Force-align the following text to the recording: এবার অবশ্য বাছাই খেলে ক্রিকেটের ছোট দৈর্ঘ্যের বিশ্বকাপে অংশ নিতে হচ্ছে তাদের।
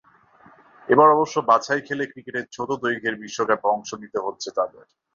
এবার 0.87 1.07
অবশ্য 1.11 1.35
বাছাই 1.49 1.81
খেলে 1.87 2.03
ক্রিকেটের 2.11 2.45
ছোট 2.51 2.69
দৈর্ঘ্যের 2.81 3.15
বিশ্বকাপে 3.23 3.67
অংশ 3.67 3.89
নিতে 4.01 4.19
হচ্ছে 4.25 4.49
তাদের। 4.57 4.85